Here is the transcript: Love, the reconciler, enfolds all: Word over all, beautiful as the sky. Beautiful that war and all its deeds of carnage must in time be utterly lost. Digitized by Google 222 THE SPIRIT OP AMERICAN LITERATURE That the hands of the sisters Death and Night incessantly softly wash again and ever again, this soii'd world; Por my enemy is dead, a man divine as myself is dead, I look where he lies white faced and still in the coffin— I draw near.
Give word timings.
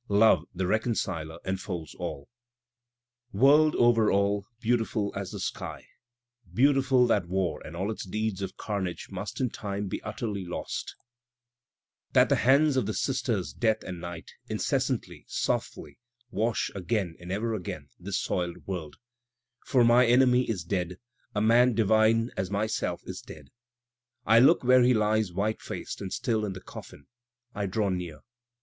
Love, 0.09 0.43
the 0.51 0.65
reconciler, 0.65 1.37
enfolds 1.45 1.93
all: 1.93 2.27
Word 3.31 3.75
over 3.75 4.11
all, 4.11 4.47
beautiful 4.59 5.13
as 5.15 5.29
the 5.29 5.39
sky. 5.39 5.85
Beautiful 6.51 7.05
that 7.05 7.27
war 7.27 7.61
and 7.63 7.75
all 7.75 7.91
its 7.91 8.03
deeds 8.03 8.41
of 8.41 8.57
carnage 8.57 9.11
must 9.11 9.39
in 9.39 9.51
time 9.51 9.87
be 9.87 10.01
utterly 10.01 10.43
lost. 10.43 10.95
Digitized 12.13 12.13
by 12.13 12.17
Google 12.23 12.25
222 12.25 12.25
THE 12.25 12.25
SPIRIT 12.25 12.25
OP 12.25 12.25
AMERICAN 12.25 12.25
LITERATURE 12.25 12.25
That 12.25 12.29
the 12.29 12.41
hands 12.41 12.77
of 12.77 12.85
the 12.87 12.93
sisters 12.95 13.53
Death 13.53 13.83
and 13.83 14.01
Night 14.01 14.31
incessantly 14.49 15.25
softly 15.27 15.99
wash 16.31 16.71
again 16.73 17.15
and 17.19 17.31
ever 17.31 17.53
again, 17.53 17.89
this 17.99 18.17
soii'd 18.17 18.65
world; 18.65 18.95
Por 19.67 19.83
my 19.83 20.07
enemy 20.07 20.49
is 20.49 20.63
dead, 20.63 20.97
a 21.35 21.41
man 21.41 21.75
divine 21.75 22.31
as 22.35 22.49
myself 22.49 23.01
is 23.05 23.21
dead, 23.21 23.51
I 24.25 24.39
look 24.39 24.63
where 24.63 24.81
he 24.81 24.95
lies 24.95 25.31
white 25.31 25.61
faced 25.61 26.01
and 26.01 26.11
still 26.11 26.43
in 26.43 26.53
the 26.53 26.59
coffin— 26.59 27.05
I 27.53 27.67
draw 27.67 27.89
near. 27.89 28.21